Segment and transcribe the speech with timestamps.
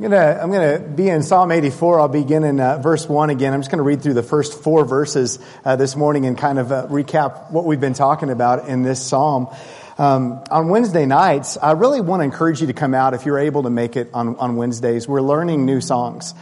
[0.00, 2.00] I'm gonna, I'm gonna be in Psalm 84.
[2.00, 3.52] I'll begin in uh, verse 1 again.
[3.52, 6.72] I'm just gonna read through the first four verses uh, this morning and kind of
[6.72, 9.54] uh, recap what we've been talking about in this psalm.
[9.98, 13.40] Um, on Wednesday nights, I really want to encourage you to come out if you're
[13.40, 15.06] able to make it on, on Wednesdays.
[15.06, 16.32] We're learning new songs.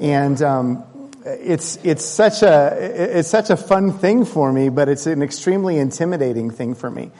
[0.00, 5.04] And um, it's, it's, such a, it's such a fun thing for me, but it's
[5.04, 7.10] an extremely intimidating thing for me.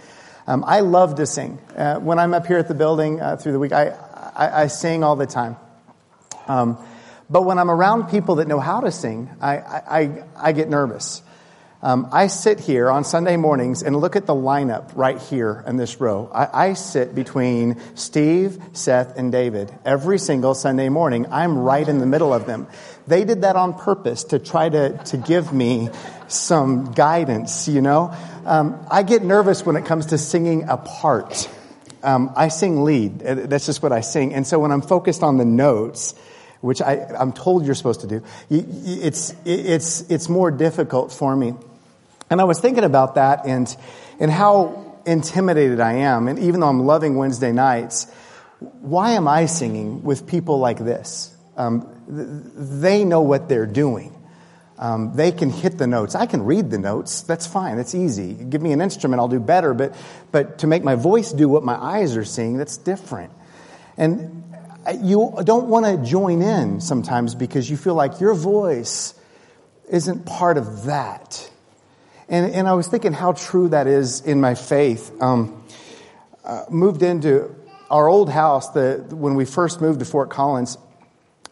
[0.46, 1.58] Um, I love to sing.
[1.76, 3.88] Uh, when I'm up here at the building uh, through the week, I,
[4.34, 5.58] I, I sing all the time.
[6.46, 6.78] Um,
[7.30, 11.22] but when I'm around people that know how to sing, I, I, I get nervous.
[11.84, 15.76] Um, I sit here on Sunday mornings and look at the lineup right here in
[15.76, 16.30] this row.
[16.32, 21.26] I, I, sit between Steve, Seth, and David every single Sunday morning.
[21.30, 22.68] I'm right in the middle of them.
[23.06, 25.90] They did that on purpose to try to, to give me
[26.26, 28.16] some guidance, you know?
[28.46, 31.50] Um, I get nervous when it comes to singing a part.
[32.04, 33.20] Um, I sing lead.
[33.20, 34.34] That's just what I sing.
[34.34, 36.14] And so when I'm focused on the notes,
[36.60, 41.54] which I, am told you're supposed to do, it's, it's, it's more difficult for me.
[42.30, 43.74] And I was thinking about that and,
[44.18, 46.28] and how intimidated I am.
[46.28, 48.06] And even though I'm loving Wednesday nights,
[48.80, 51.34] why am I singing with people like this?
[51.56, 54.13] Um, they know what they're doing.
[54.84, 56.14] Um, they can hit the notes.
[56.14, 57.22] I can read the notes.
[57.22, 57.78] That's fine.
[57.78, 58.34] That's easy.
[58.34, 59.72] Give me an instrument, I'll do better.
[59.72, 59.96] But,
[60.30, 63.32] but to make my voice do what my eyes are seeing, that's different.
[63.96, 64.44] And
[65.00, 69.14] you don't want to join in sometimes because you feel like your voice
[69.88, 71.50] isn't part of that.
[72.28, 75.10] And, and I was thinking how true that is in my faith.
[75.18, 75.64] Um,
[76.44, 77.54] uh, moved into
[77.88, 80.76] our old house the, when we first moved to Fort Collins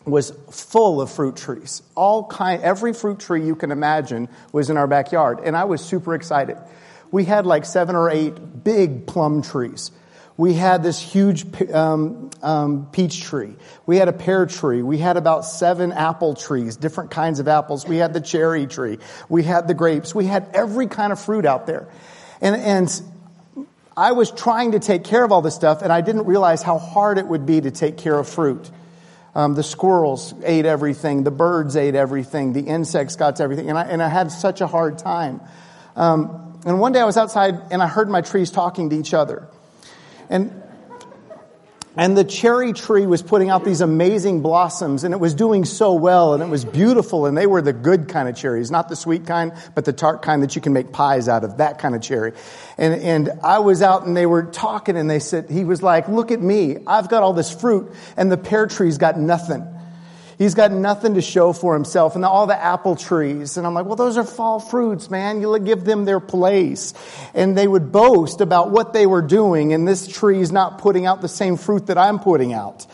[0.04, 1.82] was full of fruit trees.
[1.94, 5.40] All kind, every fruit tree you can imagine was in our backyard.
[5.44, 6.56] And I was super excited.
[7.10, 9.90] We had like seven or eight big plum trees.
[10.36, 13.54] We had this huge um, um, peach tree.
[13.84, 14.82] We had a pear tree.
[14.82, 17.86] We had about seven apple trees, different kinds of apples.
[17.86, 18.98] We had the cherry tree.
[19.28, 20.14] We had the grapes.
[20.14, 21.86] We had every kind of fruit out there.
[22.40, 23.02] And, and
[23.96, 26.78] I was trying to take care of all this stuff, and I didn't realize how
[26.78, 28.70] hard it would be to take care of fruit.
[29.34, 31.24] Um, the squirrels ate everything.
[31.24, 32.52] The birds ate everything.
[32.52, 33.70] The insects got everything.
[33.70, 35.40] And I, and I had such a hard time.
[35.96, 39.14] Um, and one day I was outside and I heard my trees talking to each
[39.14, 39.48] other.
[40.28, 40.62] And
[41.96, 45.92] and the cherry tree was putting out these amazing blossoms and it was doing so
[45.92, 48.96] well and it was beautiful and they were the good kind of cherries, not the
[48.96, 51.94] sweet kind, but the tart kind that you can make pies out of, that kind
[51.94, 52.32] of cherry.
[52.78, 56.08] And, and I was out and they were talking and they said, he was like,
[56.08, 56.78] look at me.
[56.86, 59.66] I've got all this fruit and the pear tree's got nothing.
[60.42, 63.56] He's got nothing to show for himself and all the apple trees.
[63.56, 65.40] And I'm like, well, those are fall fruits, man.
[65.40, 66.94] You give them their place.
[67.32, 69.72] And they would boast about what they were doing.
[69.72, 72.88] And this tree is not putting out the same fruit that I'm putting out.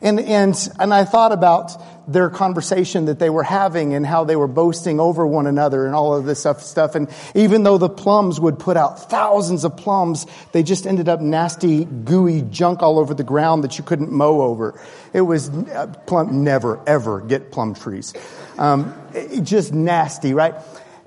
[0.00, 1.72] And, and, and I thought about
[2.06, 5.94] their conversation that they were having and how they were boasting over one another and
[5.94, 6.94] all of this stuff.
[6.94, 11.20] And even though the plums would put out thousands of plums, they just ended up
[11.20, 14.80] nasty, gooey junk all over the ground that you couldn't mow over.
[15.12, 18.14] It was uh, plum, never, ever get plum trees.
[18.58, 18.94] Um,
[19.42, 20.54] just nasty, right?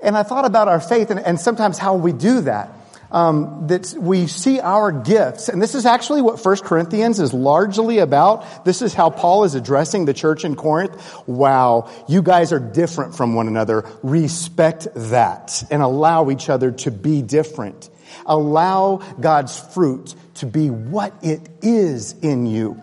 [0.00, 2.77] And I thought about our faith and, and sometimes how we do that
[3.10, 7.98] um, that we see our gifts, and this is actually what First Corinthians is largely
[7.98, 8.64] about.
[8.64, 11.00] This is how Paul is addressing the church in Corinth.
[11.26, 13.84] Wow, you guys are different from one another.
[14.02, 17.88] Respect that and allow each other to be different.
[18.26, 22.80] Allow God's fruit to be what it is in you.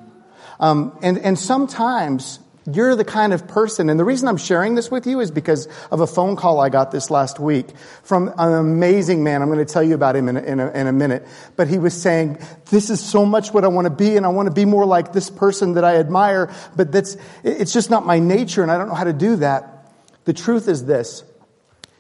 [0.59, 2.39] Um, and, and sometimes
[2.71, 5.67] you're the kind of person, and the reason I'm sharing this with you is because
[5.91, 7.67] of a phone call I got this last week
[8.01, 9.43] from an amazing man.
[9.43, 11.27] I'm going to tell you about him in a, in a, in a minute.
[11.55, 12.39] But he was saying,
[12.71, 14.85] this is so much what I want to be, and I want to be more
[14.85, 18.79] like this person that I admire, but that's, it's just not my nature, and I
[18.79, 19.93] don't know how to do that.
[20.25, 21.23] The truth is this.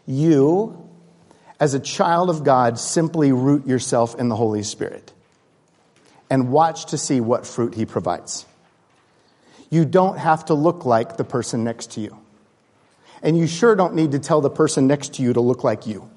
[0.07, 0.89] You,
[1.59, 5.13] as a child of God, simply root yourself in the Holy Spirit
[6.29, 8.45] and watch to see what fruit he provides.
[9.69, 12.17] You don't have to look like the person next to you.
[13.21, 15.87] And you sure don't need to tell the person next to you to look like
[15.87, 16.09] you.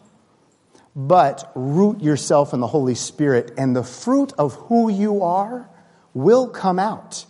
[0.94, 5.68] But root yourself in the Holy Spirit, and the fruit of who you are
[6.12, 7.24] will come out.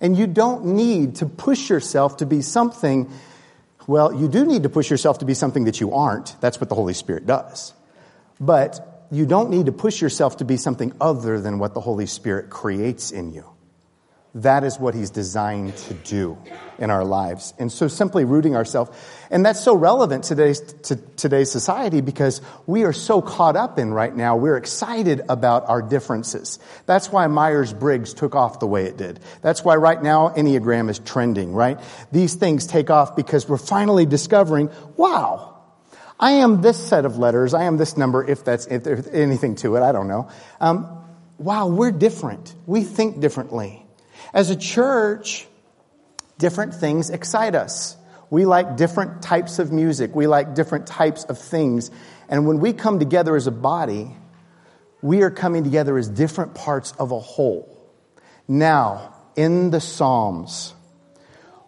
[0.00, 3.10] And you don't need to push yourself to be something.
[3.86, 6.40] Well, you do need to push yourself to be something that you aren't.
[6.40, 7.74] That's what the Holy Spirit does.
[8.40, 12.06] But you don't need to push yourself to be something other than what the Holy
[12.06, 13.51] Spirit creates in you.
[14.34, 16.38] That is what he's designed to do
[16.78, 17.52] in our lives.
[17.58, 18.90] And so simply rooting ourselves,
[19.30, 23.92] and that's so relevant today's, to today's society because we are so caught up in
[23.92, 24.36] right now.
[24.36, 26.58] We're excited about our differences.
[26.86, 29.20] That's why Myers-Briggs took off the way it did.
[29.42, 31.78] That's why right now Enneagram is trending, right?
[32.10, 35.60] These things take off because we're finally discovering, wow,
[36.18, 37.52] I am this set of letters.
[37.52, 39.82] I am this number, if that's if there's anything to it.
[39.82, 40.30] I don't know.
[40.60, 41.04] Um,
[41.36, 42.54] wow, we're different.
[42.64, 43.81] We think differently.
[44.32, 45.46] As a church,
[46.38, 47.96] different things excite us.
[48.30, 50.14] We like different types of music.
[50.14, 51.90] We like different types of things.
[52.28, 54.16] And when we come together as a body,
[55.02, 57.68] we are coming together as different parts of a whole.
[58.48, 60.74] Now, in the Psalms,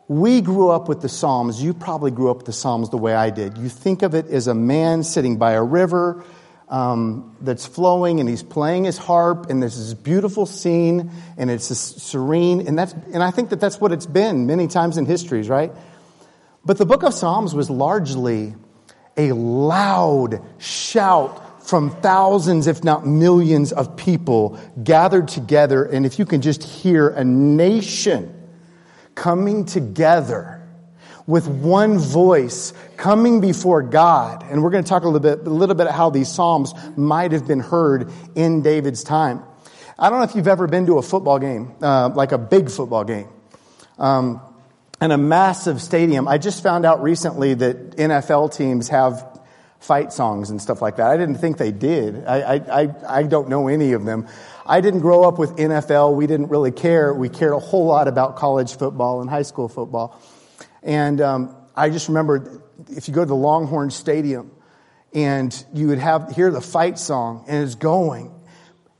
[0.08, 1.62] we grew up with the Psalms.
[1.62, 3.58] You probably grew up with the Psalms the way I did.
[3.58, 6.24] You think of it as a man sitting by a river
[6.68, 11.66] um, that's flowing and he's playing his harp and there's this beautiful scene and it's
[11.66, 15.48] serene and that's and I think that that's what it's been many times in histories,
[15.48, 15.72] right?
[16.64, 18.54] But the book of Psalms was largely
[19.16, 25.84] a loud shout from thousands, if not millions of people gathered together.
[25.84, 28.34] And if you can just hear a nation
[29.14, 30.53] coming together
[31.26, 34.44] with one voice coming before God.
[34.50, 37.32] And we're going to talk a little bit, a little bit how these Psalms might
[37.32, 39.42] have been heard in David's time.
[39.98, 42.70] I don't know if you've ever been to a football game, uh, like a big
[42.70, 43.28] football game.
[43.98, 44.40] Um,
[45.00, 46.26] and a massive stadium.
[46.28, 49.40] I just found out recently that NFL teams have
[49.80, 51.08] fight songs and stuff like that.
[51.10, 52.24] I didn't think they did.
[52.24, 54.26] I, I, I, don't know any of them.
[54.64, 56.14] I didn't grow up with NFL.
[56.14, 57.12] We didn't really care.
[57.12, 60.18] We cared a whole lot about college football and high school football.
[60.84, 64.52] And um, I just remember if you go to the Longhorn Stadium
[65.14, 68.32] and you would have hear the fight song and it's going,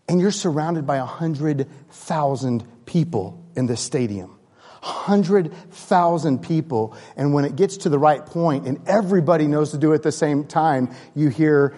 [0.09, 4.39] and you're surrounded by a hundred thousand people in the stadium.
[4.81, 9.79] Hundred thousand people, and when it gets to the right point, and everybody knows to
[9.79, 11.75] do it at the same time, you hear,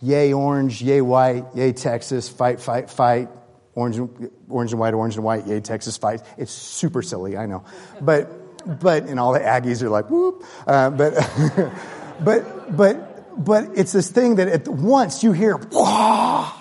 [0.00, 3.28] "Yay orange, yay white, yay Texas, fight, fight, fight."
[3.74, 4.00] Orange,
[4.48, 6.22] orange and white, orange and white, yay Texas, fight.
[6.38, 7.64] It's super silly, I know,
[8.00, 10.44] but but and all the Aggies are like whoop.
[10.66, 11.14] Uh, but
[12.24, 15.56] but but but it's this thing that at once you hear.
[15.56, 16.52] Wah!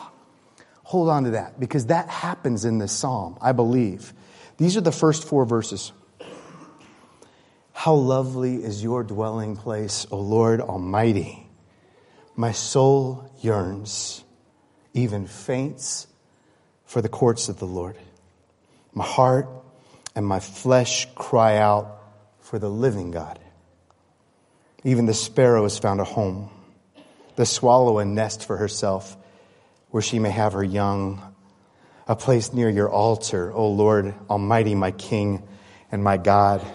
[0.83, 4.13] Hold on to that because that happens in this psalm, I believe.
[4.57, 5.91] These are the first four verses.
[7.73, 11.47] How lovely is your dwelling place, O Lord Almighty.
[12.35, 14.23] My soul yearns,
[14.93, 16.07] even faints
[16.85, 17.97] for the courts of the Lord.
[18.93, 19.47] My heart
[20.17, 22.01] and my flesh cry out
[22.39, 23.37] for the living God.
[24.83, 26.49] Even the sparrow has found a home,
[27.35, 29.15] the swallow a nest for herself
[29.91, 31.21] where she may have her young,
[32.07, 35.47] a place near your altar, O Lord Almighty, my King
[35.91, 36.65] and my God.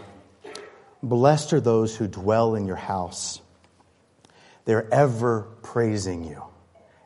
[1.02, 3.40] Blessed are those who dwell in your house.
[4.66, 6.44] They're ever praising you.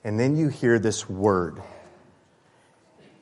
[0.04, 1.62] And then you hear this word.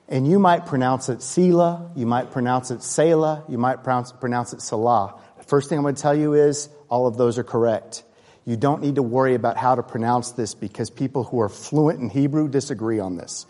[0.08, 4.52] And you might pronounce it Selah, you might pronounce it Selah, you might pronounce, pronounce
[4.52, 5.18] it Salah.
[5.38, 8.04] The First thing I'm going to tell you is all of those are correct.
[8.44, 12.00] You don't need to worry about how to pronounce this because people who are fluent
[12.00, 13.46] in Hebrew disagree on this.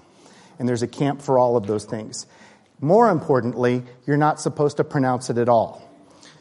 [0.58, 2.26] And there's a camp for all of those things.
[2.80, 5.82] More importantly, you're not supposed to pronounce it at all.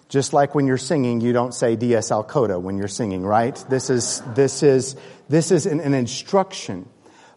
[0.09, 3.55] Just like when you're singing, you don't say Dies al coda when you're singing, right?
[3.69, 4.95] This is, this is,
[5.29, 6.87] this is an, an instruction.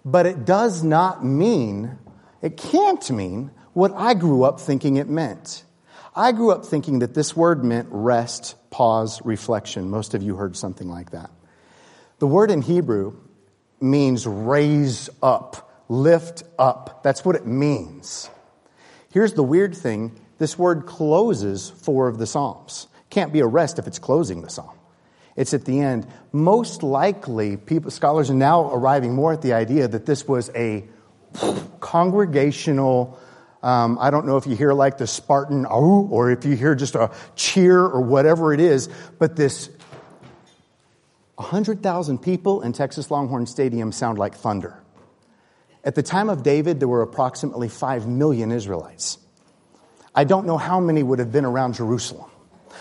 [0.04, 1.98] But it does not mean,
[2.42, 5.64] it can't mean what I grew up thinking it meant.
[6.14, 9.90] I grew up thinking that this word meant rest, pause, reflection.
[9.90, 11.30] Most of you heard something like that.
[12.18, 13.16] The word in Hebrew
[13.80, 17.02] means raise up, lift up.
[17.02, 18.30] That's what it means.
[19.12, 22.88] Here's the weird thing this word closes four of the Psalms.
[23.10, 24.76] Can't be a rest if it's closing the Psalm.
[25.36, 26.06] It's at the end.
[26.32, 30.84] Most likely, people, scholars are now arriving more at the idea that this was a
[31.80, 33.18] congregational
[33.62, 36.94] um, I don't know if you hear like the Spartan or if you hear just
[36.94, 38.88] a cheer or whatever it is,
[39.18, 39.70] but this
[41.34, 44.80] 100,000 people in Texas Longhorn Stadium sound like thunder.
[45.82, 49.18] At the time of David, there were approximately 5 million Israelites.
[50.14, 52.30] I don't know how many would have been around Jerusalem.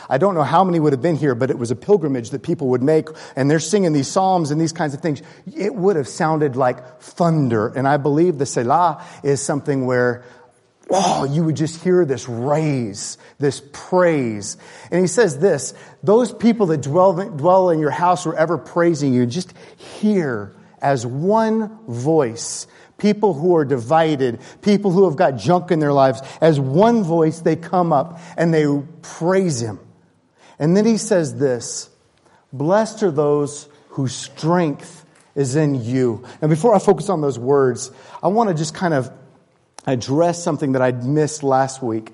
[0.09, 2.43] I don't know how many would have been here, but it was a pilgrimage that
[2.43, 5.21] people would make, and they're singing these psalms and these kinds of things.
[5.55, 10.23] It would have sounded like thunder, and I believe the Selah is something where
[10.89, 14.57] oh, you would just hear this raise, this praise.
[14.91, 15.73] And he says this,
[16.03, 21.05] those people that dwell, dwell in your house are ever praising you, just hear as
[21.05, 22.67] one voice
[23.05, 27.39] people who are divided, people who have got junk in their lives, as one voice,
[27.41, 28.65] they come up and they
[29.03, 29.79] praise him.
[30.57, 31.87] And then he says this
[32.51, 36.25] Blessed are those whose strength is in you.
[36.41, 37.91] And before I focus on those words,
[38.23, 39.11] I want to just kind of
[39.85, 42.11] address something that I'd missed last week.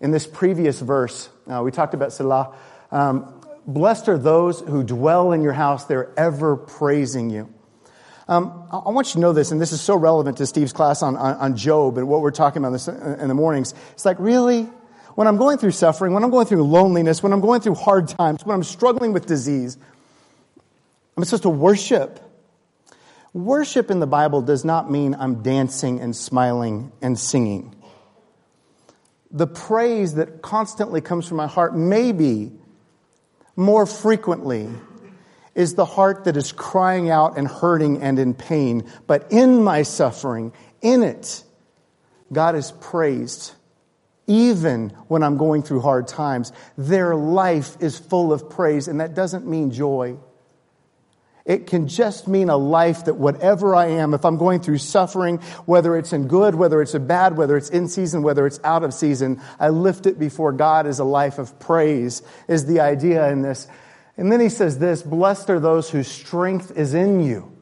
[0.00, 2.56] In this previous verse, uh, we talked about Selah.
[2.90, 3.32] Um,
[3.64, 7.51] Blessed are those who dwell in your house, they're ever praising you.
[8.32, 11.02] Um, I want you to know this, and this is so relevant to Steve's class
[11.02, 13.74] on, on, on Job and what we're talking about this in the mornings.
[13.92, 14.62] It's like, really?
[15.16, 18.08] When I'm going through suffering, when I'm going through loneliness, when I'm going through hard
[18.08, 19.76] times, when I'm struggling with disease,
[21.14, 22.20] I'm supposed to worship.
[23.34, 27.74] Worship in the Bible does not mean I'm dancing and smiling and singing.
[29.30, 32.50] The praise that constantly comes from my heart, may be
[33.56, 34.70] more frequently,
[35.54, 38.90] is the heart that is crying out and hurting and in pain.
[39.06, 41.44] But in my suffering, in it,
[42.32, 43.52] God is praised.
[44.26, 49.14] Even when I'm going through hard times, their life is full of praise, and that
[49.14, 50.16] doesn't mean joy.
[51.44, 55.38] It can just mean a life that whatever I am, if I'm going through suffering,
[55.66, 58.84] whether it's in good, whether it's in bad, whether it's in season, whether it's out
[58.84, 63.28] of season, I lift it before God as a life of praise, is the idea
[63.30, 63.66] in this.
[64.16, 67.52] And then he says this Blessed are those whose strength is in you,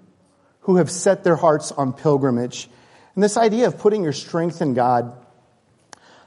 [0.61, 2.69] who have set their hearts on pilgrimage.
[3.15, 5.13] And this idea of putting your strength in God,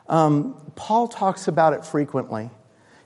[0.08, 2.50] um, Paul talks about it frequently.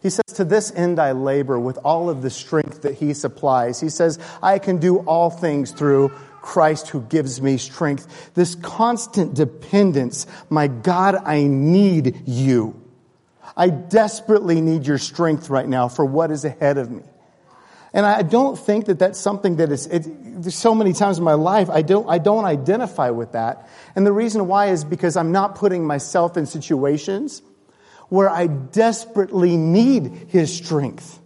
[0.02, 3.80] He says, To this end I labor with all of the strength that he supplies.
[3.80, 6.10] He says, I can do all things through
[6.42, 8.34] Christ who gives me strength.
[8.34, 12.87] This constant dependence, my God, I need you.
[13.56, 17.04] I desperately need your strength right now for what is ahead of me.
[17.94, 20.04] And I don't think that that's something that is, it,
[20.42, 23.70] there's so many times in my life, I don't, I don't identify with that.
[23.96, 27.42] And the reason why is because I'm not putting myself in situations
[28.10, 31.20] where I desperately need His strength.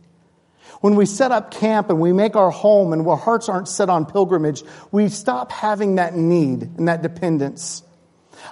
[0.82, 3.90] When we set up camp and we make our home and our hearts aren't set
[3.90, 7.84] on pilgrimage, we stop having that need and that dependence.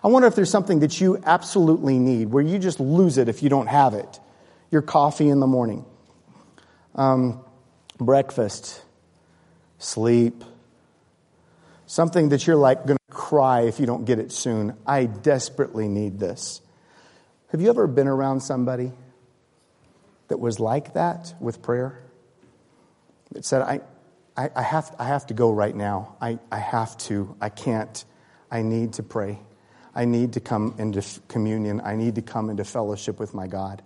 [0.04, 3.44] I wonder if there's something that you absolutely need where you just lose it if
[3.44, 4.20] you don't have it.
[4.72, 5.84] Your coffee in the morning,
[6.96, 7.44] um,
[7.98, 8.84] breakfast,
[9.80, 10.44] sleep,
[11.88, 14.78] something that you're like going to cry if you don't get it soon.
[14.86, 16.62] I desperately need this.
[17.52, 18.92] Have you ever been around somebody
[20.28, 22.00] that was like that with prayer?
[23.32, 23.82] That said, I,
[24.38, 26.16] I, I, have, I have to go right now.
[26.22, 27.36] I, I have to.
[27.42, 28.06] I can't.
[28.52, 29.40] I need to pray.
[30.00, 31.82] I need to come into communion.
[31.84, 33.82] I need to come into fellowship with my God.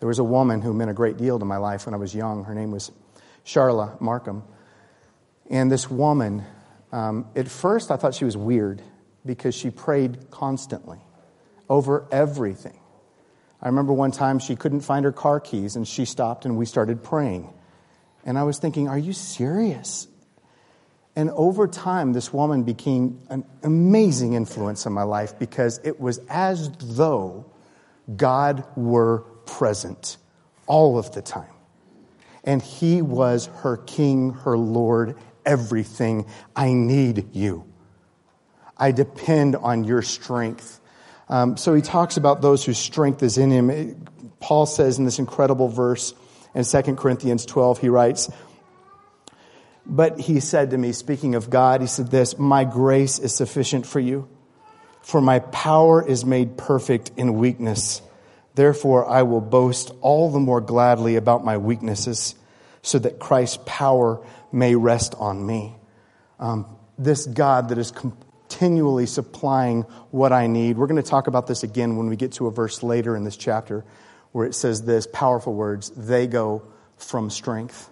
[0.00, 2.14] There was a woman who meant a great deal to my life when I was
[2.14, 2.44] young.
[2.44, 2.92] Her name was
[3.46, 4.42] Charla Markham.
[5.48, 6.44] And this woman,
[6.92, 8.82] um, at first I thought she was weird
[9.24, 10.98] because she prayed constantly
[11.70, 12.78] over everything.
[13.62, 16.66] I remember one time she couldn't find her car keys and she stopped and we
[16.66, 17.50] started praying.
[18.26, 20.06] And I was thinking, are you serious?
[21.16, 26.20] And over time, this woman became an amazing influence in my life because it was
[26.28, 27.46] as though
[28.14, 30.18] God were present
[30.66, 31.50] all of the time.
[32.44, 36.26] And He was her King, her Lord, everything.
[36.54, 37.64] I need you.
[38.76, 40.80] I depend on your strength.
[41.28, 44.06] Um, so he talks about those whose strength is in him.
[44.38, 46.14] Paul says in this incredible verse
[46.54, 48.30] in 2 Corinthians 12, he writes,
[49.88, 53.86] But he said to me, speaking of God, he said this, My grace is sufficient
[53.86, 54.28] for you,
[55.00, 58.02] for my power is made perfect in weakness.
[58.54, 62.34] Therefore, I will boast all the more gladly about my weaknesses,
[62.82, 65.76] so that Christ's power may rest on me.
[66.40, 66.66] Um,
[66.98, 70.78] this God that is continually supplying what I need.
[70.78, 73.24] We're going to talk about this again when we get to a verse later in
[73.24, 73.84] this chapter
[74.32, 76.62] where it says this powerful words they go
[76.96, 77.90] from strength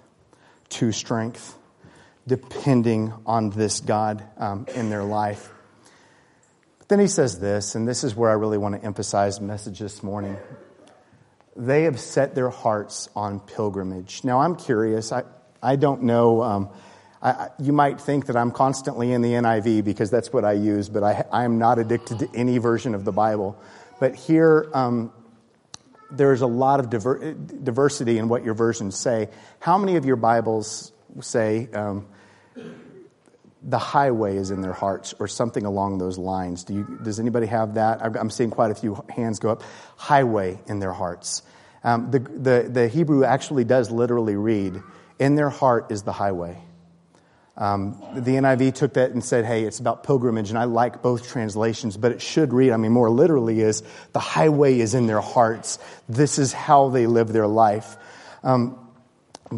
[0.68, 1.56] to strength,
[2.26, 5.50] depending on this God um, in their life.
[6.78, 9.78] But then he says this, and this is where I really want to emphasize message
[9.78, 10.36] this morning.
[11.56, 14.24] They have set their hearts on pilgrimage.
[14.24, 15.12] Now, I'm curious.
[15.12, 15.22] I,
[15.62, 16.42] I don't know.
[16.42, 16.68] Um,
[17.22, 20.88] I, you might think that I'm constantly in the NIV because that's what I use,
[20.88, 23.58] but I, I am not addicted to any version of the Bible.
[23.98, 25.12] But here, um,
[26.10, 29.28] there's a lot of diver- diversity in what your versions say.
[29.60, 32.06] How many of your Bibles say um,
[33.62, 36.64] the highway is in their hearts or something along those lines?
[36.64, 38.02] Do you, does anybody have that?
[38.02, 39.62] I'm seeing quite a few hands go up.
[39.96, 41.42] Highway in their hearts.
[41.82, 44.82] Um, the, the, the Hebrew actually does literally read,
[45.18, 46.58] in their heart is the highway.
[47.56, 51.28] Um, the NIV took that and said, hey, it's about pilgrimage, and I like both
[51.28, 55.20] translations, but it should read, I mean, more literally, is the highway is in their
[55.20, 55.78] hearts.
[56.08, 57.96] This is how they live their life.
[58.42, 58.78] Um,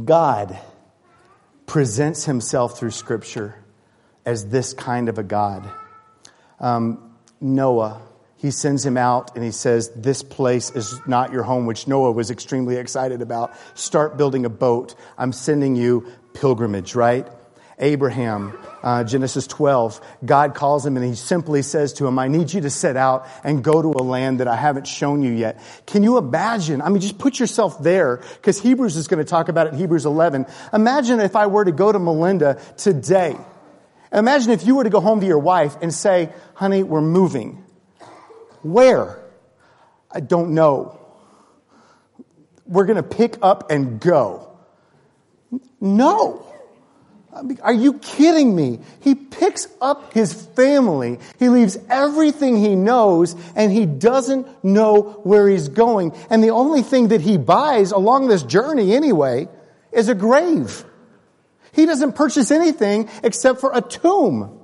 [0.05, 0.59] God
[1.67, 3.57] presents himself through Scripture
[4.25, 5.69] as this kind of a God.
[6.61, 8.01] Um, Noah,
[8.37, 12.13] he sends him out and he says, This place is not your home, which Noah
[12.13, 13.55] was extremely excited about.
[13.75, 14.95] Start building a boat.
[15.19, 17.27] I'm sending you pilgrimage, right?
[17.79, 22.53] Abraham, uh, Genesis 12, God calls him and he simply says to him, I need
[22.53, 25.61] you to set out and go to a land that I haven't shown you yet.
[25.87, 26.81] Can you imagine?
[26.81, 29.79] I mean, just put yourself there because Hebrews is going to talk about it in
[29.79, 30.47] Hebrews 11.
[30.73, 33.37] Imagine if I were to go to Melinda today.
[34.11, 37.63] Imagine if you were to go home to your wife and say, honey, we're moving.
[38.63, 39.23] Where?
[40.11, 40.99] I don't know.
[42.65, 44.59] We're going to pick up and go.
[45.79, 46.47] No.
[47.63, 48.81] Are you kidding me?
[49.01, 51.19] He picks up his family.
[51.39, 56.15] He leaves everything he knows and he doesn't know where he's going.
[56.31, 59.49] And the only thing that he buys along this journey anyway
[59.93, 60.85] is a grave.
[61.73, 64.57] He doesn't purchase anything except for a tomb.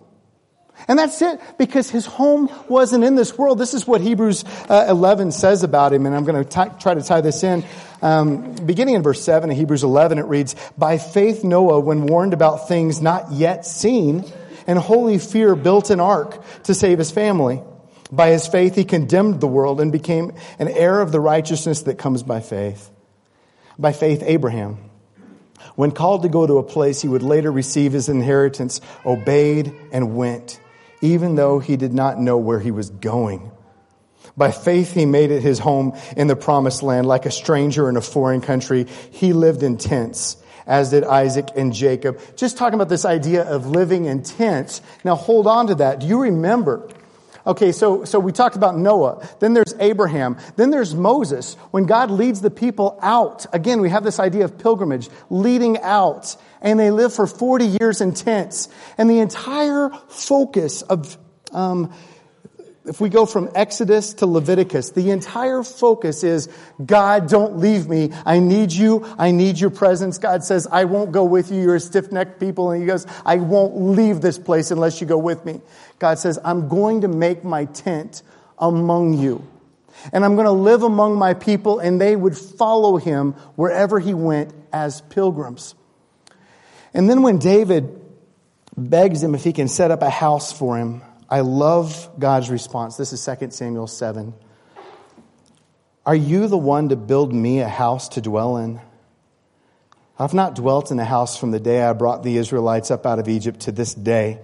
[0.88, 3.58] And that's it, because his home wasn't in this world.
[3.58, 7.02] This is what Hebrews uh, 11 says about him, and I'm going to try to
[7.02, 7.64] tie this in.
[8.02, 12.34] Um, beginning in verse 7 of Hebrews 11, it reads, By faith Noah, when warned
[12.34, 14.24] about things not yet seen,
[14.66, 17.62] and holy fear built an ark to save his family.
[18.10, 21.96] By his faith he condemned the world and became an heir of the righteousness that
[21.96, 22.90] comes by faith.
[23.78, 24.78] By faith Abraham,
[25.76, 30.14] when called to go to a place he would later receive his inheritance, obeyed and
[30.16, 30.60] went
[31.02, 33.51] even though he did not know where he was going.
[34.36, 37.06] By faith, he made it his home in the promised land.
[37.06, 40.36] Like a stranger in a foreign country, he lived in tents,
[40.66, 42.20] as did Isaac and Jacob.
[42.36, 44.80] Just talking about this idea of living in tents.
[45.04, 46.00] Now hold on to that.
[46.00, 46.88] Do you remember?
[47.44, 49.26] Okay, so, so we talked about Noah.
[49.40, 50.38] Then there's Abraham.
[50.56, 51.54] Then there's Moses.
[51.72, 56.36] When God leads the people out, again, we have this idea of pilgrimage, leading out
[56.62, 58.68] and they live for 40 years in tents.
[58.96, 61.18] And the entire focus of,
[61.50, 61.92] um,
[62.84, 66.48] if we go from Exodus to Leviticus, the entire focus is,
[66.84, 68.10] God, don't leave me.
[68.26, 69.06] I need you.
[69.18, 70.18] I need your presence.
[70.18, 71.62] God says, I won't go with you.
[71.62, 72.72] You're a stiff-necked people.
[72.72, 75.60] And he goes, I won't leave this place unless you go with me.
[76.00, 78.22] God says, I'm going to make my tent
[78.58, 79.46] among you.
[80.12, 84.14] And I'm going to live among my people and they would follow him wherever he
[84.14, 85.76] went as pilgrims.
[86.92, 88.00] And then when David
[88.76, 92.98] begs him if he can set up a house for him, I love God's response.
[92.98, 94.34] This is 2 Samuel 7.
[96.04, 98.82] Are you the one to build me a house to dwell in?
[100.18, 103.18] I've not dwelt in a house from the day I brought the Israelites up out
[103.18, 104.40] of Egypt to this day.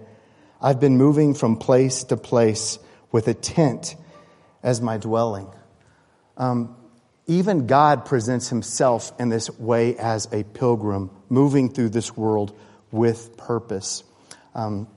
[0.62, 2.78] I've been moving from place to place
[3.12, 3.94] with a tent
[4.62, 5.48] as my dwelling.
[6.38, 6.74] Um,
[7.26, 12.58] even God presents himself in this way as a pilgrim, moving through this world
[12.90, 14.04] with purpose.
[14.54, 14.88] Um,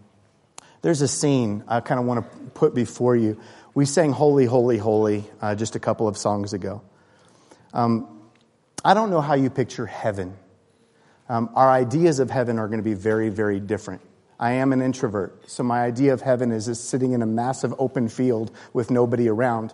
[0.81, 3.39] there's a scene I kind of want to put before you.
[3.73, 6.81] We sang Holy, Holy, Holy uh, just a couple of songs ago.
[7.73, 8.21] Um,
[8.83, 10.35] I don't know how you picture heaven.
[11.29, 14.01] Um, our ideas of heaven are going to be very, very different.
[14.39, 17.75] I am an introvert, so my idea of heaven is just sitting in a massive
[17.77, 19.71] open field with nobody around.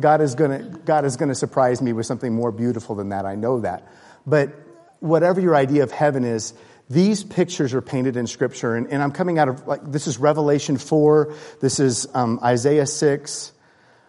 [0.00, 3.10] God is going to, God is going to surprise me with something more beautiful than
[3.10, 3.26] that.
[3.26, 3.86] I know that.
[4.26, 4.54] But
[5.00, 6.54] whatever your idea of heaven is,
[6.88, 8.76] these pictures are painted in Scripture.
[8.76, 12.86] And, and I'm coming out of, like, this is Revelation 4, this is um, Isaiah
[12.86, 13.52] 6,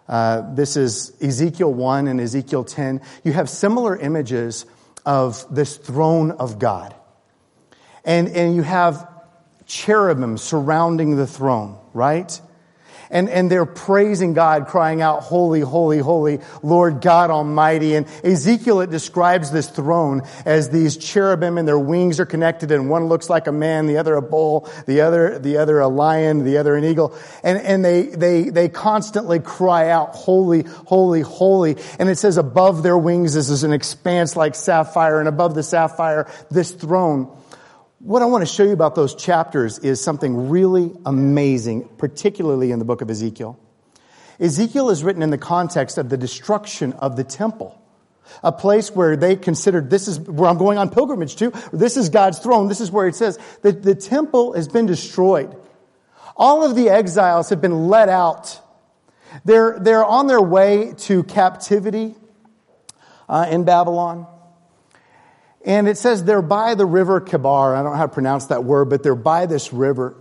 [0.07, 3.01] uh, this is Ezekiel 1 and Ezekiel 10.
[3.23, 4.65] You have similar images
[5.05, 6.95] of this throne of God.
[8.05, 9.09] And, and you have
[9.65, 12.39] cherubim surrounding the throne, right?
[13.09, 17.95] And, and they're praising God, crying out, Holy, holy, holy, Lord God Almighty.
[17.95, 22.89] And Ezekiel, it describes this throne as these cherubim and their wings are connected and
[22.89, 26.43] one looks like a man, the other a bull, the other, the other a lion,
[26.43, 27.17] the other an eagle.
[27.43, 31.77] And, and they, they, they constantly cry out, Holy, holy, holy.
[31.99, 35.63] And it says above their wings this is an expanse like sapphire and above the
[35.63, 37.33] sapphire, this throne.
[38.07, 42.79] What I want to show you about those chapters is something really amazing, particularly in
[42.79, 43.59] the book of Ezekiel.
[44.39, 47.77] Ezekiel is written in the context of the destruction of the temple.
[48.43, 51.51] A place where they considered this is where I'm going on pilgrimage to.
[51.73, 52.69] This is God's throne.
[52.69, 55.53] This is where it says that the temple has been destroyed.
[56.37, 58.57] All of the exiles have been let out.
[59.43, 62.15] They're, they're on their way to captivity
[63.27, 64.27] uh, in Babylon.
[65.67, 67.75] And it says they're by the river Kebar.
[67.75, 70.15] I don't know how to pronounce that word, but they're by this river.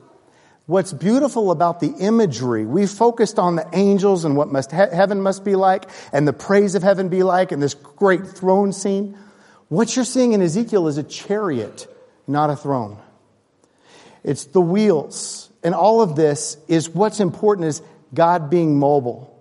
[0.66, 5.44] What's beautiful about the imagery, we focused on the angels and what must heaven must
[5.44, 9.16] be like and the praise of heaven be like and this great throne scene.
[9.68, 11.86] What you're seeing in Ezekiel is a chariot,
[12.26, 12.98] not a throne.
[14.24, 15.48] It's the wheels.
[15.62, 17.82] And all of this is what's important is
[18.12, 19.32] God being mobile.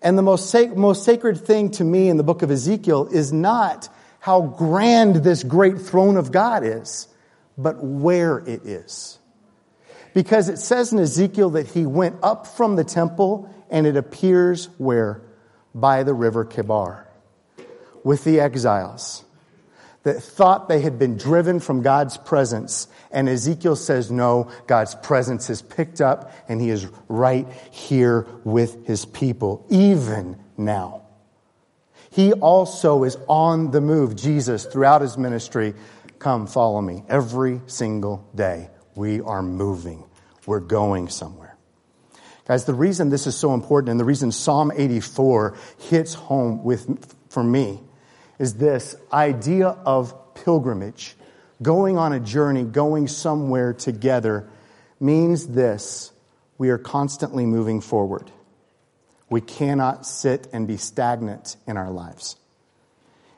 [0.00, 3.90] And the most, most sacred thing to me in the book of Ezekiel is not
[4.28, 7.08] how grand this great throne of God is,
[7.56, 9.18] but where it is.
[10.12, 14.66] Because it says in Ezekiel that he went up from the temple and it appears
[14.76, 15.22] where?
[15.74, 17.06] By the river Kebar
[18.04, 19.24] with the exiles
[20.02, 22.86] that thought they had been driven from God's presence.
[23.10, 28.86] And Ezekiel says, no, God's presence is picked up and he is right here with
[28.86, 31.07] his people, even now.
[32.18, 35.74] He also is on the move, Jesus, throughout his ministry.
[36.18, 37.04] Come, follow me.
[37.08, 40.02] Every single day, we are moving.
[40.44, 41.56] We're going somewhere.
[42.48, 45.56] Guys, the reason this is so important and the reason Psalm 84
[45.90, 47.78] hits home with, for me
[48.40, 51.14] is this idea of pilgrimage,
[51.62, 54.50] going on a journey, going somewhere together,
[54.98, 56.10] means this
[56.58, 58.28] we are constantly moving forward.
[59.30, 62.36] We cannot sit and be stagnant in our lives.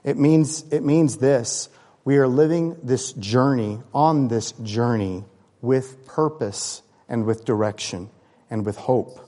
[0.04, 1.68] It means, it means this
[2.04, 5.24] we are living this journey, on this journey,
[5.60, 8.08] with purpose and with direction
[8.48, 9.20] and with hope.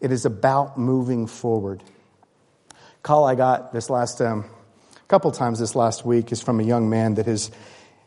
[0.00, 1.82] It is about moving forward.
[3.02, 4.46] Call I got this last um,
[5.08, 7.50] couple times this last week is from a young man that has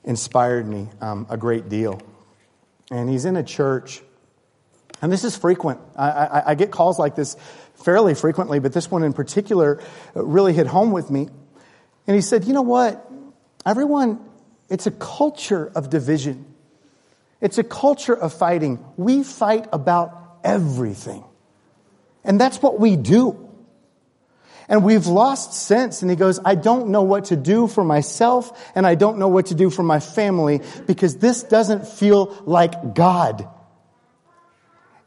[0.04, 2.02] inspired me um, a great deal.
[2.90, 4.02] And he's in a church,
[5.02, 5.80] and this is frequent.
[5.96, 7.36] I, I, I get calls like this
[7.76, 9.82] fairly frequently, but this one in particular
[10.16, 11.28] uh, really hit home with me.
[12.08, 13.10] And he said, You know what?
[13.66, 14.20] Everyone,
[14.70, 16.46] it's a culture of division.
[17.42, 18.84] It's a culture of fighting.
[18.96, 21.24] We fight about everything.
[22.24, 23.44] And that's what we do.
[24.70, 26.02] And we've lost sense.
[26.02, 29.28] And he goes, I don't know what to do for myself and I don't know
[29.28, 33.48] what to do for my family because this doesn't feel like God.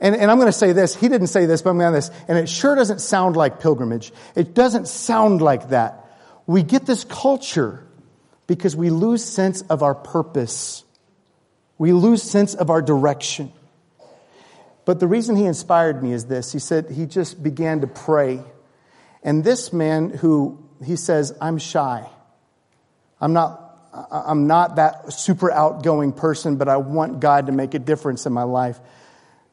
[0.01, 0.97] And, and I'm going to say this.
[0.97, 2.25] He didn't say this, but I'm going to say this.
[2.29, 4.13] And it sure doesn't sound like pilgrimage.
[4.35, 6.07] It doesn't sound like that.
[6.47, 7.87] We get this culture
[8.47, 10.85] because we lose sense of our purpose.
[11.79, 13.53] We lose sense of our direction.
[14.87, 16.51] But the reason he inspired me is this.
[16.51, 18.43] He said he just began to pray
[19.23, 22.09] and this man who he says, I'm shy.
[23.21, 23.77] I'm not,
[24.11, 28.33] I'm not that super outgoing person, but I want God to make a difference in
[28.33, 28.81] my life.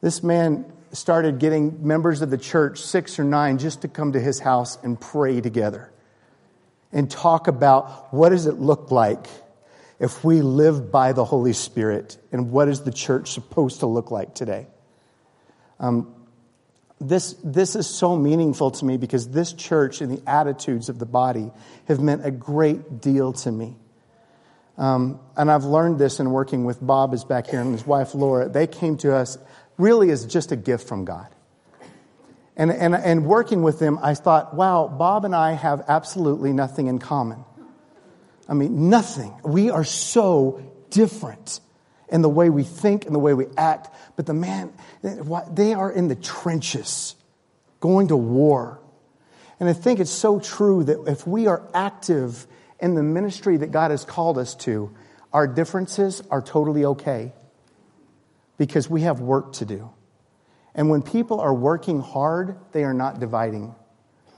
[0.00, 4.20] This man started getting members of the church, six or nine, just to come to
[4.20, 5.90] his house and pray together
[6.92, 9.26] and talk about what does it look like
[9.98, 14.10] if we live by the Holy Spirit and what is the church supposed to look
[14.10, 14.66] like today.
[15.80, 16.14] Um,
[17.00, 21.06] this, this is so meaningful to me because this church and the attitudes of the
[21.06, 21.50] body
[21.86, 23.76] have meant a great deal to me.
[24.76, 28.14] Um, and I've learned this in working with Bob, is back here, and his wife
[28.14, 28.48] Laura.
[28.48, 29.36] They came to us
[29.78, 31.28] really is just a gift from God.
[32.56, 36.88] And, and, and working with them, I thought, wow, Bob and I have absolutely nothing
[36.88, 37.44] in common.
[38.48, 39.32] I mean, nothing.
[39.44, 40.60] We are so
[40.90, 41.60] different
[42.08, 43.94] in the way we think and the way we act.
[44.16, 47.14] But the man, they are in the trenches
[47.78, 48.80] going to war.
[49.60, 52.46] And I think it's so true that if we are active
[52.80, 54.92] in the ministry that God has called us to,
[55.32, 57.32] our differences are totally okay
[58.58, 59.90] because we have work to do.
[60.74, 63.74] And when people are working hard, they are not dividing.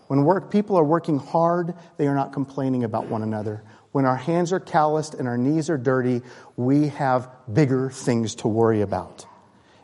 [0.06, 3.62] When work, people are working hard, they are not complaining about one another.
[3.92, 6.22] When our hands are calloused and our knees are dirty,
[6.56, 9.26] we have bigger things to worry about.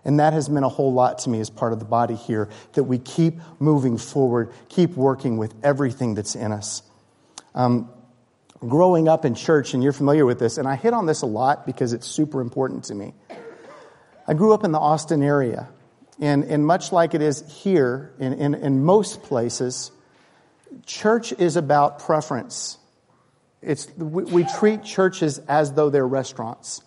[0.04, 2.48] And that has meant a whole lot to me as part of the body here
[2.74, 6.82] that we keep moving forward, keep working with everything that's in us.
[7.54, 7.90] Um,
[8.60, 11.26] growing up in church, and you're familiar with this, and I hit on this a
[11.26, 13.14] lot because it's super important to me.
[14.26, 15.68] I grew up in the Austin area,
[16.20, 19.92] and, and much like it is here in, in, in most places,
[20.84, 22.78] church is about preference.
[23.62, 26.82] It's, we, we treat churches as though they're restaurants.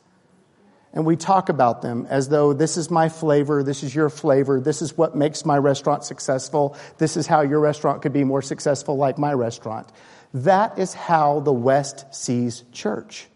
[0.92, 4.60] And we talk about them as though this is my flavor, this is your flavor,
[4.60, 8.42] this is what makes my restaurant successful, this is how your restaurant could be more
[8.42, 9.88] successful like my restaurant.
[10.34, 13.28] That is how the West sees church.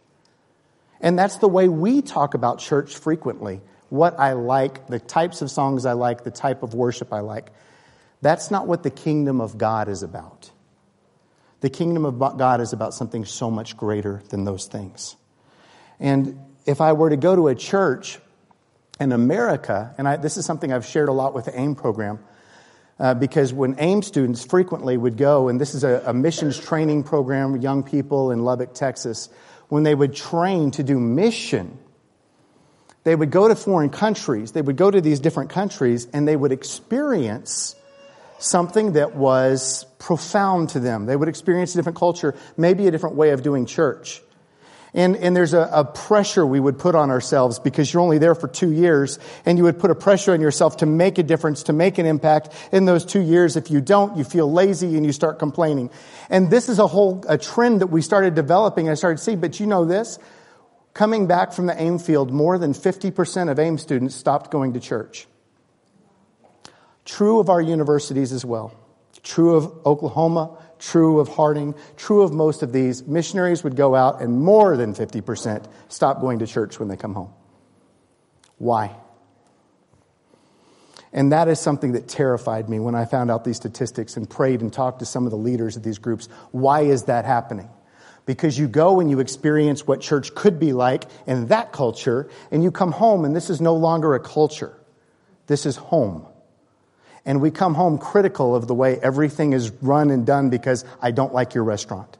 [0.99, 3.61] And that's the way we talk about church frequently.
[3.93, 7.51] What I like, the types of songs I like, the type of worship I like.
[8.23, 10.49] That's not what the kingdom of God is about.
[11.61, 15.15] The kingdom of God is about something so much greater than those things.
[15.99, 18.17] And if I were to go to a church
[18.99, 22.17] in America, and I, this is something I've shared a lot with the AIM program,
[22.99, 27.03] uh, because when AIM students frequently would go, and this is a, a missions training
[27.03, 29.29] program, young people in Lubbock, Texas,
[29.69, 31.77] when they would train to do mission,
[33.03, 36.35] they would go to foreign countries, they would go to these different countries, and they
[36.35, 37.75] would experience
[38.39, 41.05] something that was profound to them.
[41.05, 44.21] They would experience a different culture, maybe a different way of doing church.
[44.95, 48.35] And, and there's a, a, pressure we would put on ourselves because you're only there
[48.35, 51.63] for two years and you would put a pressure on yourself to make a difference,
[51.63, 53.55] to make an impact in those two years.
[53.55, 55.89] If you don't, you feel lazy and you start complaining.
[56.29, 59.35] And this is a whole, a trend that we started developing I started to see,
[59.35, 60.19] but you know this?
[60.93, 64.79] Coming back from the AIM field, more than 50% of AIM students stopped going to
[64.79, 65.27] church.
[67.05, 68.73] True of our universities as well.
[69.23, 73.03] True of Oklahoma, true of Harding, true of most of these.
[73.07, 77.13] Missionaries would go out and more than 50% stop going to church when they come
[77.13, 77.33] home.
[78.57, 78.95] Why?
[81.11, 84.61] And that is something that terrified me when I found out these statistics and prayed
[84.61, 86.27] and talked to some of the leaders of these groups.
[86.51, 87.69] Why is that happening?
[88.25, 92.63] Because you go and you experience what church could be like in that culture, and
[92.63, 94.77] you come home and this is no longer a culture.
[95.47, 96.25] This is home
[97.25, 101.11] and we come home critical of the way everything is run and done because I
[101.11, 102.17] don't like your restaurant.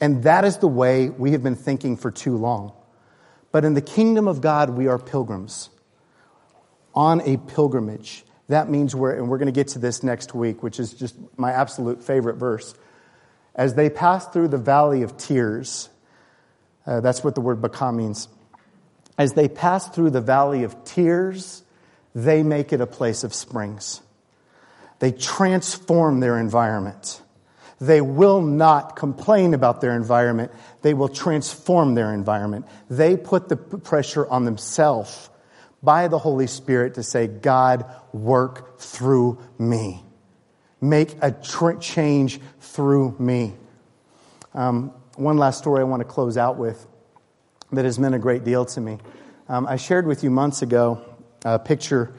[0.00, 2.72] And that is the way we have been thinking for too long.
[3.52, 5.70] But in the kingdom of God, we are pilgrims
[6.94, 8.24] on a pilgrimage.
[8.48, 11.16] That means we're, and we're going to get to this next week, which is just
[11.36, 12.74] my absolute favorite verse.
[13.58, 15.90] As they pass through the valley of tears,
[16.86, 18.28] uh, that's what the word Baca means.
[19.18, 21.64] As they pass through the valley of tears,
[22.14, 24.00] they make it a place of springs.
[25.00, 27.20] They transform their environment.
[27.80, 30.52] They will not complain about their environment.
[30.82, 32.66] They will transform their environment.
[32.88, 35.30] They put the pressure on themselves
[35.82, 40.04] by the Holy Spirit to say, God, work through me.
[40.80, 43.54] Make a tr- change through me.
[44.54, 46.86] Um, one last story I want to close out with
[47.72, 48.98] that has meant a great deal to me.
[49.48, 51.04] Um, I shared with you months ago
[51.44, 52.12] a picture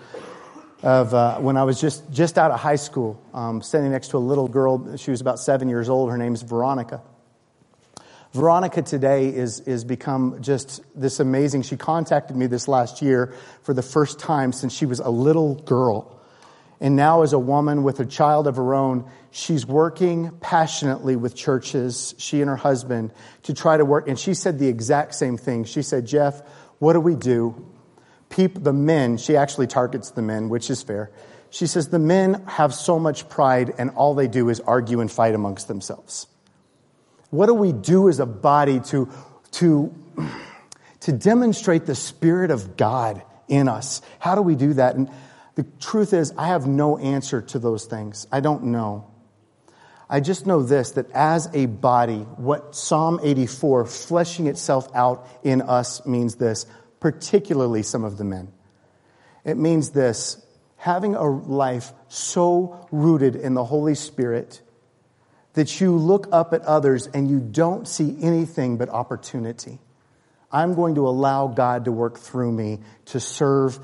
[0.84, 4.18] of uh, when I was just, just out of high school, um, standing next to
[4.18, 4.96] a little girl.
[4.98, 6.10] She was about seven years old.
[6.10, 7.02] Her name's Veronica.
[8.34, 11.64] Veronica today is, is become just this amazing.
[11.64, 15.56] She contacted me this last year for the first time since she was a little
[15.56, 16.19] girl.
[16.82, 21.36] And now, as a woman with a child of her own, she's working passionately with
[21.36, 23.12] churches, she and her husband,
[23.44, 24.08] to try to work.
[24.08, 25.66] And she said the exact same thing.
[25.66, 26.42] She said, Jeff,
[26.80, 27.66] what do we do
[28.30, 31.12] people, the men, she actually targets the men, which is fair.
[31.50, 35.12] She says the men have so much pride and all they do is argue and
[35.12, 36.28] fight amongst themselves.
[37.32, 39.10] What do we do as a body to,
[39.54, 39.94] to,
[41.02, 44.02] to demonstrate the Spirit of God in us?
[44.20, 44.96] How do we do that?
[44.96, 45.10] And
[45.60, 48.26] the truth is, I have no answer to those things.
[48.32, 49.12] I don't know.
[50.10, 55.62] I just know this that as a body, what Psalm 84, fleshing itself out in
[55.62, 56.66] us, means this
[57.02, 58.54] particularly some of the men.
[59.44, 60.42] It means this
[60.78, 64.62] having a life so rooted in the Holy Spirit
[65.56, 69.80] that you look up at others and you don't see anything but opportunity.
[70.54, 73.78] I'm going to allow God to work through me to serve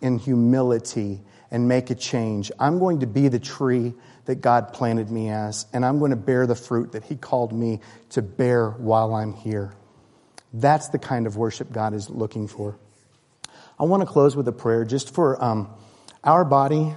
[0.00, 2.52] in humility and make a change.
[2.58, 3.94] I'm going to be the tree
[4.26, 7.52] that God planted me as, and I'm going to bear the fruit that He called
[7.52, 9.74] me to bear while I'm here.
[10.52, 12.78] That's the kind of worship God is looking for.
[13.78, 15.68] I want to close with a prayer just for um,
[16.22, 16.94] our body,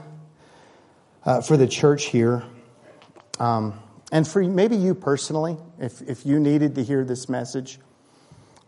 [1.25, 2.43] uh, for the church here,
[3.39, 3.79] um,
[4.11, 7.79] and for maybe you personally, if, if you needed to hear this message.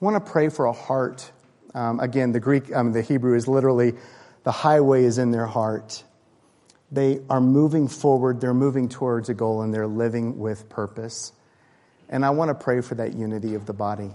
[0.02, 1.32] I want to pray for a heart.
[1.74, 3.94] Um, again, the Greek, um, the Hebrew is literally
[4.46, 6.04] the highway is in their heart.
[6.92, 11.34] They are moving forward, they're moving towards a goal, and they're living with purpose.
[12.08, 14.12] And I want to pray for that unity of the body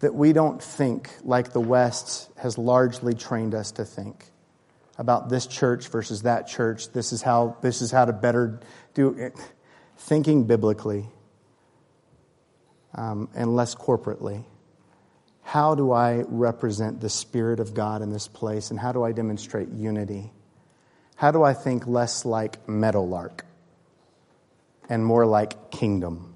[0.00, 4.26] that we don't think like the West has largely trained us to think
[4.98, 6.90] about this church versus that church.
[6.92, 8.60] This is how, this is how to better
[8.94, 9.34] do it.
[9.96, 11.06] Thinking biblically
[12.94, 14.44] um, and less corporately.
[15.44, 19.12] How do I represent the Spirit of God in this place and how do I
[19.12, 20.32] demonstrate unity?
[21.16, 23.44] How do I think less like meadowlark
[24.88, 26.34] and more like kingdom?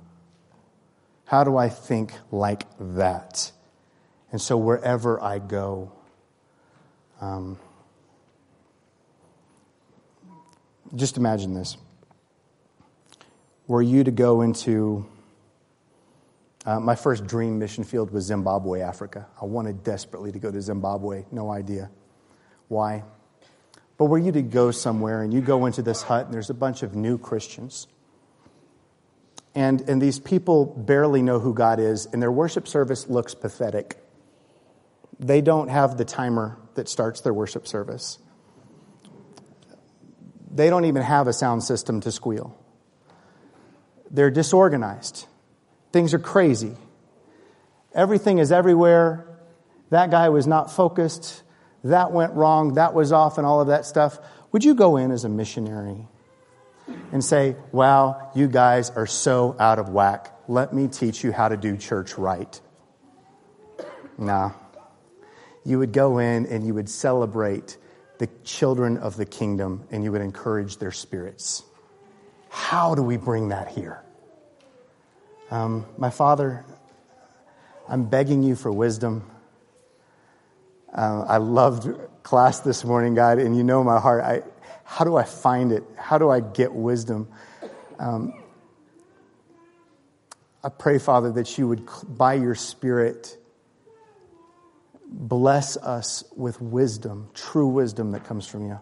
[1.25, 3.51] How do I think like that?
[4.31, 5.91] And so wherever I go,
[7.21, 7.59] um,
[10.95, 11.77] just imagine this.
[13.67, 15.07] were you to go into
[16.69, 19.27] uh, my first dream mission field was Zimbabwe, Africa.
[19.41, 21.91] I wanted desperately to go to Zimbabwe, no idea
[22.69, 23.05] why.
[23.97, 26.55] But were you to go somewhere and you go into this hut and there's a
[26.55, 27.87] bunch of new Christians,
[29.55, 33.97] and, and these people barely know who God is, and their worship service looks pathetic.
[35.19, 38.19] They don't have the timer that starts their worship service.
[40.51, 42.55] They don't even have a sound system to squeal.
[44.11, 45.27] They're disorganized.
[45.93, 46.77] Things are crazy.
[47.95, 49.27] Everything is everywhere.
[49.91, 51.43] That guy was not focused.
[51.85, 52.75] That went wrong.
[52.75, 54.19] That was off, and all of that stuff.
[54.53, 56.07] Would you go in as a missionary
[57.13, 60.35] and say, Wow, you guys are so out of whack.
[60.49, 62.61] Let me teach you how to do church right?
[64.17, 64.53] Nah.
[65.65, 67.77] You would go in and you would celebrate
[68.19, 71.63] the children of the kingdom and you would encourage their spirits.
[72.49, 74.03] How do we bring that here?
[75.51, 76.67] Um, my Father,
[77.89, 79.31] I'm begging you for wisdom.
[80.93, 81.89] Uh, I loved
[82.23, 84.23] class this morning, God, and you know my heart.
[84.23, 84.43] I,
[84.85, 85.85] how do I find it?
[85.97, 87.29] How do I get wisdom?
[87.99, 88.35] Um,
[90.63, 93.39] I pray, Father, that you would, by your Spirit,
[95.07, 98.81] bless us with wisdom, true wisdom that comes from you,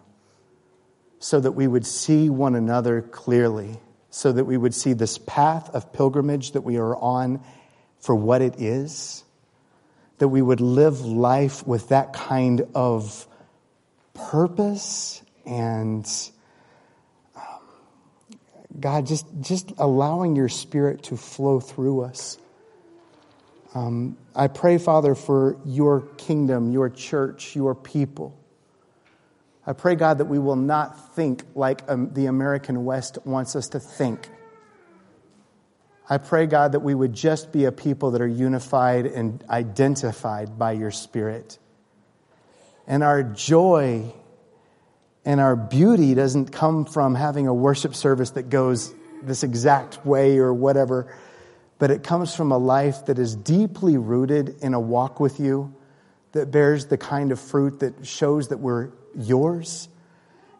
[1.19, 5.69] so that we would see one another clearly so that we would see this path
[5.75, 7.43] of pilgrimage that we are on
[7.99, 9.23] for what it is,
[10.17, 13.27] that we would live life with that kind of
[14.13, 16.09] purpose and
[17.35, 17.43] um,
[18.79, 22.37] God, just, just allowing your spirit to flow through us.
[23.73, 28.37] Um, I pray, Father, for your kingdom, your church, your people.
[29.67, 33.67] I pray, God, that we will not think like um, the American West wants us
[33.69, 34.29] to think.
[36.09, 40.57] I pray, God, that we would just be a people that are unified and identified
[40.57, 41.59] by your Spirit.
[42.87, 44.13] And our joy
[45.25, 50.37] and our beauty doesn't come from having a worship service that goes this exact way
[50.37, 51.13] or whatever,
[51.77, 55.75] but it comes from a life that is deeply rooted in a walk with you
[56.31, 59.89] that bears the kind of fruit that shows that we're yours.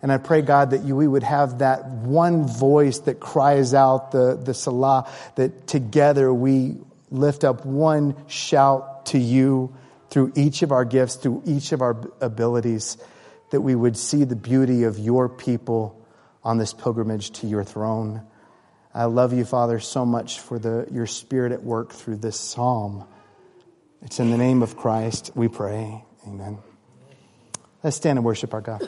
[0.01, 4.11] And I pray, God, that you, we would have that one voice that cries out
[4.11, 6.77] the, the Selah, that together we
[7.09, 9.75] lift up one shout to you
[10.09, 12.97] through each of our gifts, through each of our abilities,
[13.51, 16.05] that we would see the beauty of your people
[16.43, 18.25] on this pilgrimage to your throne.
[18.93, 23.05] I love you, Father, so much for the, your spirit at work through this psalm.
[24.01, 26.03] It's in the name of Christ we pray.
[26.25, 26.66] Amen.
[27.87, 28.85] Let's stand and worship our God.